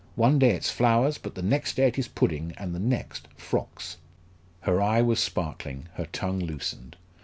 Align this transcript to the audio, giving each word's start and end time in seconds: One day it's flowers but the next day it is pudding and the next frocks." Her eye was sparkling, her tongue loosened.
One 0.15 0.39
day 0.39 0.49
it's 0.55 0.71
flowers 0.71 1.19
but 1.19 1.35
the 1.35 1.43
next 1.43 1.75
day 1.75 1.85
it 1.87 1.99
is 1.99 2.07
pudding 2.07 2.55
and 2.57 2.73
the 2.73 2.79
next 2.79 3.27
frocks." 3.37 3.97
Her 4.61 4.81
eye 4.81 5.03
was 5.03 5.19
sparkling, 5.19 5.89
her 5.93 6.07
tongue 6.07 6.39
loosened. 6.39 6.95